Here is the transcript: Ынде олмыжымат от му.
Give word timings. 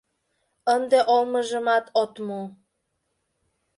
Ынде 0.75 0.99
олмыжымат 1.15 1.85
от 2.01 2.13
му. 2.25 2.41